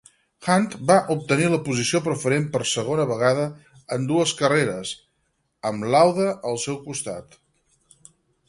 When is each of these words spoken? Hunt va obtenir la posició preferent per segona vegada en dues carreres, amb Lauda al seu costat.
Hunt 0.51 0.69
va 0.91 0.95
obtenir 1.15 1.49
la 1.55 1.59
posició 1.67 2.01
preferent 2.07 2.47
per 2.55 2.61
segona 2.71 3.05
vegada 3.13 3.45
en 3.97 4.09
dues 4.13 4.35
carreres, 4.41 4.95
amb 5.73 5.89
Lauda 5.97 6.27
al 6.53 6.63
seu 6.69 6.81
costat. 6.91 7.39